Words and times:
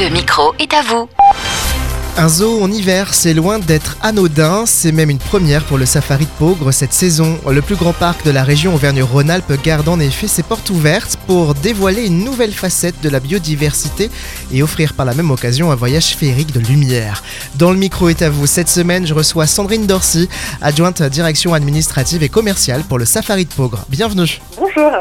Le 0.00 0.08
micro 0.08 0.54
est 0.58 0.72
à 0.72 0.80
vous. 0.80 1.06
Un 2.16 2.28
zoo 2.28 2.62
en 2.62 2.72
hiver, 2.72 3.12
c'est 3.12 3.34
loin 3.34 3.58
d'être 3.58 3.98
anodin, 4.00 4.64
c'est 4.64 4.90
même 4.90 5.10
une 5.10 5.18
première 5.18 5.64
pour 5.64 5.76
le 5.76 5.84
safari 5.84 6.24
de 6.24 6.30
Pogre 6.38 6.72
cette 6.72 6.94
saison. 6.94 7.38
Le 7.46 7.60
plus 7.60 7.76
grand 7.76 7.92
parc 7.92 8.24
de 8.24 8.30
la 8.30 8.42
région 8.42 8.74
Auvergne-Rhône-Alpes 8.74 9.62
garde 9.62 9.88
en 9.88 10.00
effet 10.00 10.28
ses 10.28 10.42
portes 10.42 10.70
ouvertes 10.70 11.18
pour 11.26 11.54
dévoiler 11.54 12.06
une 12.06 12.24
nouvelle 12.24 12.52
facette 12.54 13.02
de 13.02 13.10
la 13.10 13.20
biodiversité 13.20 14.10
et 14.50 14.62
offrir 14.62 14.94
par 14.94 15.04
la 15.04 15.12
même 15.12 15.30
occasion 15.30 15.70
un 15.70 15.76
voyage 15.76 16.16
féerique 16.16 16.52
de 16.52 16.60
lumière. 16.60 17.22
Dans 17.56 17.70
le 17.70 17.76
micro 17.76 18.08
est 18.08 18.22
à 18.22 18.30
vous, 18.30 18.46
cette 18.46 18.70
semaine 18.70 19.06
je 19.06 19.12
reçois 19.12 19.46
Sandrine 19.46 19.86
Dorcy, 19.86 20.28
adjointe 20.62 21.02
direction 21.02 21.52
administrative 21.52 22.22
et 22.22 22.30
commerciale 22.30 22.82
pour 22.82 22.98
le 22.98 23.04
safari 23.04 23.44
de 23.44 23.52
Pogre. 23.52 23.84
Bienvenue. 23.90 24.40
Bonjour. 24.74 25.00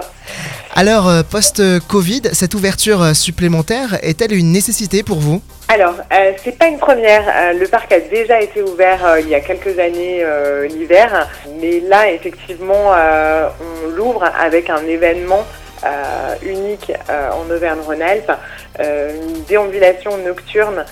Alors, 0.75 1.09
euh, 1.09 1.21
post-Covid, 1.23 2.21
cette 2.33 2.55
ouverture 2.55 3.01
euh, 3.01 3.13
supplémentaire 3.13 3.97
est-elle 4.01 4.33
une 4.33 4.51
nécessité 4.51 5.03
pour 5.03 5.19
vous? 5.19 5.41
Alors, 5.67 5.95
euh, 6.11 6.31
c'est 6.43 6.57
pas 6.57 6.67
une 6.67 6.79
première. 6.79 7.23
Euh, 7.27 7.53
le 7.53 7.67
parc 7.67 7.91
a 7.91 7.99
déjà 7.99 8.41
été 8.41 8.61
ouvert 8.61 9.05
euh, 9.05 9.19
il 9.19 9.29
y 9.29 9.35
a 9.35 9.39
quelques 9.41 9.79
années 9.79 10.25
l'hiver, 10.69 11.29
mais 11.61 11.79
là, 11.81 12.11
effectivement, 12.11 12.91
on 12.91 13.89
l'ouvre 13.89 14.23
avec 14.23 14.69
un 14.69 14.85
événement 14.85 15.45
euh, 15.83 16.35
unique 16.43 16.91
euh, 17.09 17.29
en 17.31 17.49
Auvergne-Rhône-Alpes, 17.49 18.31
euh, 18.79 19.13
une 19.27 19.43
déambulation 19.43 20.17
nocturne 20.17 20.85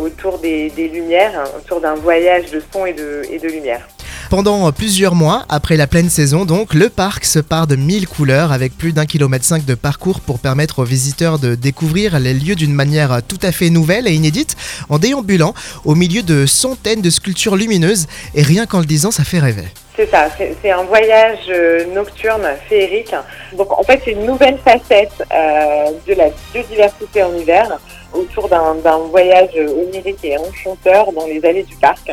autour 0.00 0.38
des, 0.38 0.70
des 0.70 0.88
lumières, 0.88 1.38
hein, 1.38 1.50
autour 1.58 1.80
d'un 1.80 1.94
voyage 1.94 2.50
de 2.50 2.62
son 2.72 2.86
et 2.86 2.92
de, 2.92 3.22
et 3.30 3.38
de 3.38 3.48
lumière. 3.48 3.86
Pendant 4.28 4.72
plusieurs 4.72 5.14
mois, 5.14 5.44
après 5.48 5.76
la 5.76 5.86
pleine 5.86 6.10
saison 6.10 6.44
donc, 6.44 6.74
le 6.74 6.88
parc 6.88 7.24
se 7.24 7.38
part 7.38 7.68
de 7.68 7.76
1000 7.76 8.08
couleurs 8.08 8.50
avec 8.50 8.76
plus 8.76 8.92
d'un 8.92 9.06
kilomètre 9.06 9.44
5 9.44 9.64
de 9.64 9.76
parcours 9.76 10.20
pour 10.20 10.40
permettre 10.40 10.80
aux 10.80 10.84
visiteurs 10.84 11.38
de 11.38 11.54
découvrir 11.54 12.18
les 12.18 12.34
lieux 12.34 12.56
d'une 12.56 12.74
manière 12.74 13.20
tout 13.22 13.38
à 13.42 13.52
fait 13.52 13.70
nouvelle 13.70 14.08
et 14.08 14.12
inédite 14.12 14.56
en 14.88 14.98
déambulant 14.98 15.54
au 15.84 15.94
milieu 15.94 16.24
de 16.24 16.44
centaines 16.44 17.02
de 17.02 17.10
sculptures 17.10 17.54
lumineuses 17.54 18.06
et 18.34 18.42
rien 18.42 18.66
qu'en 18.66 18.80
le 18.80 18.84
disant 18.84 19.12
ça 19.12 19.22
fait 19.22 19.38
rêver. 19.38 19.66
C'est 19.94 20.10
ça, 20.10 20.28
c'est 20.36 20.70
un 20.70 20.82
voyage 20.82 21.46
euh, 21.48 21.86
nocturne 21.94 22.46
féerique. 22.68 23.14
Donc 23.56 23.78
en 23.78 23.82
fait, 23.84 24.02
c'est 24.04 24.12
une 24.12 24.26
nouvelle 24.26 24.58
facette 24.58 25.22
euh, 25.32 25.90
de 26.06 26.14
la 26.14 26.26
biodiversité 26.52 27.22
en 27.22 27.34
hiver 27.34 27.78
autour 28.12 28.48
d'un 28.48 28.74
d'un 28.74 28.98
voyage 28.98 29.56
onirique 29.56 30.24
et 30.24 30.36
enchanteur 30.36 31.12
dans 31.12 31.26
les 31.26 31.42
allées 31.44 31.62
du 31.62 31.76
parc. 31.76 32.10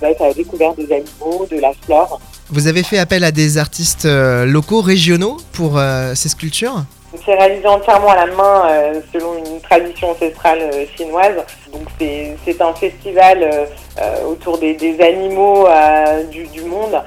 Va 0.00 0.10
être 0.10 0.22
à 0.22 0.28
la 0.28 0.34
découverte 0.34 0.76
des 0.76 0.92
animaux, 0.92 1.46
de 1.50 1.60
la 1.60 1.72
flore. 1.84 2.20
Vous 2.50 2.66
avez 2.66 2.82
fait 2.82 2.98
appel 2.98 3.24
à 3.24 3.32
des 3.32 3.58
artistes 3.58 4.04
euh, 4.04 4.46
locaux, 4.46 4.80
régionaux 4.80 5.38
pour 5.52 5.76
euh, 5.76 6.14
ces 6.14 6.28
sculptures? 6.28 6.84
C'est 7.24 7.34
réalisé 7.34 7.66
entièrement 7.66 8.10
à 8.10 8.26
la 8.26 8.26
main 8.26 8.68
euh, 8.68 9.00
selon 9.12 9.38
une 9.38 9.60
tradition 9.60 10.10
ancestrale 10.10 10.60
euh, 10.60 10.84
chinoise. 10.96 11.36
Donc 11.72 11.87
c'est 11.98 12.60
un 12.60 12.74
festival 12.74 13.42
euh, 13.42 13.66
euh, 14.00 14.24
autour 14.26 14.58
des, 14.58 14.74
des 14.74 15.00
animaux 15.00 15.66
euh, 15.66 16.24
du, 16.24 16.46
du 16.46 16.62
monde, 16.62 17.02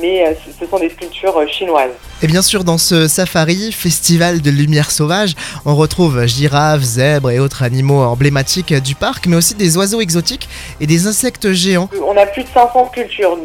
mais 0.00 0.36
ce 0.58 0.66
sont 0.66 0.78
des 0.78 0.88
sculptures 0.88 1.46
chinoises. 1.48 1.90
Et 2.22 2.26
bien 2.26 2.40
sûr, 2.40 2.64
dans 2.64 2.78
ce 2.78 3.08
safari, 3.08 3.72
festival 3.72 4.40
de 4.40 4.50
lumière 4.50 4.90
sauvage, 4.90 5.34
on 5.66 5.74
retrouve 5.74 6.24
girafes, 6.26 6.82
zèbres 6.82 7.30
et 7.30 7.38
autres 7.38 7.62
animaux 7.62 8.02
emblématiques 8.02 8.72
du 8.72 8.94
parc, 8.94 9.26
mais 9.26 9.36
aussi 9.36 9.54
des 9.54 9.76
oiseaux 9.76 10.00
exotiques 10.00 10.48
et 10.80 10.86
des 10.86 11.06
insectes 11.06 11.52
géants. 11.52 11.90
On 12.02 12.16
a 12.16 12.26
plus 12.26 12.44
de 12.44 12.48
500 12.48 12.88
sculptures, 12.90 13.36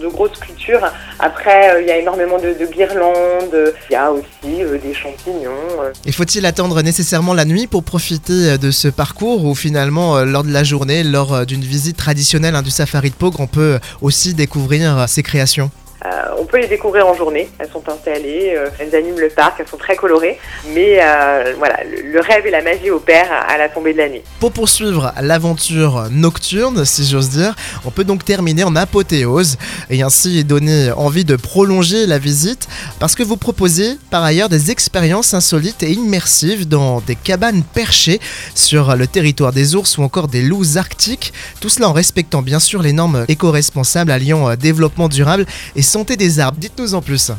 de 0.00 0.08
grosses 0.08 0.34
sculptures. 0.34 0.86
Après, 1.18 1.74
euh, 1.74 1.82
il 1.82 1.88
y 1.88 1.90
a 1.90 1.98
énormément 1.98 2.38
de, 2.38 2.54
de 2.58 2.66
guirlandes. 2.66 3.74
Il 3.90 3.92
y 3.92 3.96
a 3.96 4.10
aussi 4.10 4.62
euh, 4.62 4.78
des 4.78 4.94
champignons. 4.94 5.50
euh. 5.82 5.92
Et 6.04 6.12
faut-il 6.12 6.46
attendre 6.46 6.82
nécessairement 6.82 7.34
la 7.34 7.44
nuit 7.44 7.66
pour 7.66 7.84
profiter 7.84 8.58
de 8.58 8.70
ce 8.70 8.88
parcours 8.88 9.44
ou 9.44 9.54
finalement 9.54 10.20
lors 10.24 10.44
de 10.44 10.52
la 10.52 10.64
journée, 10.64 11.04
lors 11.04 11.46
d'une 11.46 11.62
visite 11.62 11.96
traditionnelle 11.96 12.54
hein, 12.56 12.62
du 12.62 12.70
safari 12.70 13.10
de 13.10 13.14
Pogre, 13.14 13.40
on 13.40 13.46
peut 13.46 13.78
aussi 14.00 14.34
découvrir 14.34 15.06
ces 15.08 15.22
créations? 15.22 15.70
Euh, 16.06 16.34
on 16.38 16.46
peut 16.46 16.58
les 16.58 16.66
découvrir 16.66 17.06
en 17.06 17.14
journée. 17.14 17.48
Elles 17.58 17.68
sont 17.70 17.82
installées, 17.88 18.54
euh, 18.56 18.70
elles 18.78 18.94
animent 18.94 19.18
le 19.18 19.28
parc, 19.28 19.60
elles 19.60 19.68
sont 19.68 19.76
très 19.76 19.96
colorées. 19.96 20.38
Mais 20.72 20.98
euh, 21.02 21.54
voilà, 21.58 21.80
le, 21.84 22.20
rêve 22.20 22.46
et 22.46 22.50
la 22.50 22.62
magie 22.62 22.90
opèrent 22.90 23.30
à, 23.30 23.58
la 23.58 23.68
tombée 23.68 23.92
de 23.92 23.98
la 23.98 24.08
nuit. 24.08 24.22
Pour 24.38 24.52
poursuivre 24.52 25.12
l'aventure 25.20 26.08
nocturne, 26.10 26.84
si 26.86 27.06
j'ose 27.06 27.28
dire, 27.28 27.54
on 27.84 27.90
peut 27.90 28.04
donc 28.04 28.24
terminer 28.24 28.64
en 28.64 28.76
apothéose 28.76 29.58
et 29.90 30.02
ainsi 30.02 30.42
donner 30.44 30.90
envie 30.92 31.24
de 31.24 31.36
prolonger 31.36 32.06
la 32.06 32.18
visite 32.18 32.68
parce 32.98 33.14
que 33.14 33.22
vous 33.22 33.36
proposez 33.36 33.98
par 34.10 34.24
ailleurs 34.24 34.48
des 34.48 34.70
expériences 34.70 35.34
insolites 35.34 35.82
et 35.82 35.90
immersives 35.90 36.66
dans 36.66 37.00
des 37.00 37.16
cabanes 37.16 37.62
perchées 37.62 38.20
sur 38.54 38.96
le 38.96 39.06
territoire 39.06 39.52
des 39.52 39.74
ours 39.74 39.98
ou 39.98 40.02
encore 40.02 40.28
des 40.28 40.42
loups 40.42 40.78
arctiques, 40.78 41.32
tout 41.60 41.68
cela 41.68 41.88
en 41.88 41.92
respectant 41.92 42.40
bien 42.40 42.58
sûr 42.58 42.82
les 42.82 42.92
normes 42.92 43.24
éco-responsables 43.28 44.10
alliant 44.10 44.54
développement 44.56 45.08
durable 45.08 45.44
et 45.76 45.82
santé 45.90 46.16
des 46.16 46.38
arbres. 46.38 46.58
Dites-nous 46.58 46.94
en 46.94 47.02
plus. 47.02 47.32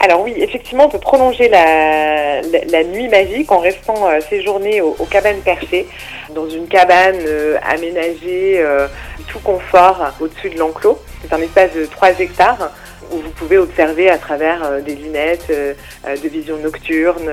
Alors 0.00 0.22
oui, 0.22 0.34
effectivement, 0.36 0.84
on 0.84 0.88
peut 0.88 1.00
prolonger 1.00 1.48
la, 1.48 2.40
nuit 2.84 3.08
magique 3.08 3.50
en 3.50 3.58
restant 3.58 4.08
euh, 4.08 4.82
aux 4.98 5.04
cabanes 5.06 5.40
perchées, 5.40 5.88
dans 6.34 6.48
une 6.48 6.68
cabane 6.68 7.16
euh, 7.26 7.58
aménagée, 7.68 8.60
euh, 8.60 8.86
tout 9.26 9.40
confort, 9.40 10.12
au-dessus 10.20 10.50
de 10.50 10.58
l'enclos. 10.58 10.98
C'est 11.22 11.32
un 11.32 11.40
espace 11.40 11.74
de 11.74 11.86
3 11.86 12.20
hectares 12.20 12.70
où 13.12 13.16
vous 13.16 13.30
pouvez 13.30 13.58
observer 13.58 14.08
à 14.10 14.18
travers 14.18 14.64
euh, 14.64 14.80
des 14.80 14.94
lunettes 14.94 15.46
euh, 15.50 15.74
euh, 16.06 16.16
de 16.16 16.28
vision 16.28 16.56
nocturne, 16.58 17.30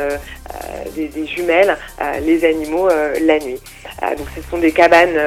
des, 0.95 1.07
des 1.07 1.25
jumelles, 1.27 1.75
les 2.23 2.45
animaux 2.45 2.87
la 2.87 3.39
nuit. 3.39 3.59
Donc 4.17 4.27
ce 4.35 4.41
sont 4.49 4.57
des 4.57 4.71
cabanes 4.71 5.17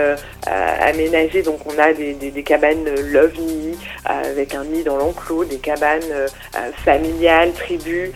aménagées, 0.47 1.43
donc 1.43 1.61
on 1.67 1.79
a 1.79 1.93
des, 1.93 2.15
des, 2.15 2.31
des 2.31 2.43
cabanes 2.43 2.85
love-nid 3.13 3.77
euh, 4.09 4.31
avec 4.31 4.55
un 4.55 4.65
nid 4.65 4.85
dans 4.85 4.97
l'enclos, 4.97 5.45
des 5.45 5.59
cabanes 5.59 6.03
familiales, 6.85 7.53
tribus, 7.53 8.11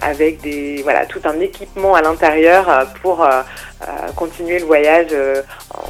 avec 0.00 0.40
des 0.42 0.80
voilà 0.82 1.06
tout 1.06 1.20
un 1.24 1.40
équipement 1.40 1.94
à 1.94 2.02
l'intérieur 2.02 2.86
pour 3.02 3.26
continuer 4.16 4.58
le 4.58 4.66
voyage 4.66 5.08
en- 5.74 5.80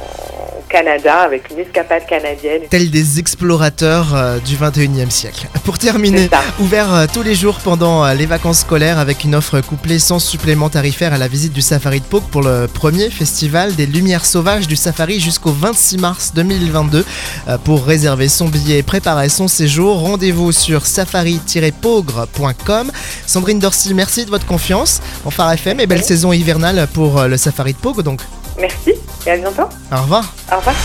Canada 0.73 1.19
avec 1.21 1.51
une 1.51 1.59
escapade 1.59 2.03
canadienne. 2.07 2.63
Tels 2.67 2.89
des 2.89 3.19
explorateurs 3.19 4.15
euh, 4.15 4.39
du 4.39 4.55
21e 4.55 5.11
siècle. 5.11 5.47
Pour 5.63 5.77
terminer. 5.77 6.27
Ouvert 6.59 6.91
euh, 6.91 7.05
tous 7.13 7.21
les 7.21 7.35
jours 7.35 7.59
pendant 7.63 8.03
euh, 8.03 8.15
les 8.15 8.25
vacances 8.25 8.61
scolaires 8.61 8.97
avec 8.97 9.23
une 9.23 9.35
offre 9.35 9.61
couplée 9.61 9.99
sans 9.99 10.17
supplément 10.17 10.69
tarifaire 10.69 11.13
à 11.13 11.19
la 11.19 11.27
visite 11.27 11.53
du 11.53 11.61
Safari 11.61 11.99
de 11.99 12.05
Pau 12.05 12.21
pour 12.21 12.41
le 12.41 12.67
premier 12.67 13.11
festival 13.11 13.75
des 13.75 13.85
Lumières 13.85 14.25
Sauvages 14.25 14.67
du 14.67 14.75
Safari 14.75 15.19
jusqu'au 15.19 15.51
26 15.51 15.99
mars 15.99 16.31
2022. 16.33 17.05
Euh, 17.49 17.57
Pour 17.59 17.85
réserver 17.85 18.27
son 18.27 18.47
billet 18.47 18.79
et 18.79 18.83
préparer 18.83 19.29
son 19.29 19.47
séjour, 19.47 19.99
rendez-vous 19.99 20.51
sur 20.51 20.87
safari-pogre.com. 20.87 22.91
Sandrine 23.27 23.59
Dorcy, 23.59 23.93
merci 23.93 24.25
de 24.25 24.31
votre 24.31 24.47
confiance 24.47 25.01
en 25.23 25.29
Phare 25.29 25.51
FM 25.53 25.79
et 25.81 25.85
belle 25.85 25.99
Oui. 25.99 26.03
saison 26.03 26.33
hivernale 26.33 26.87
pour 26.93 27.21
le 27.25 27.37
Safari 27.37 27.73
de 27.73 27.77
Pogre 27.77 28.01
donc. 28.01 28.21
Merci 28.63 28.93
et 29.25 29.31
à 29.31 29.37
bientôt. 29.37 29.67
Au 29.91 30.01
revoir. 30.03 30.23
Au 30.49 30.55
revoir. 30.55 30.75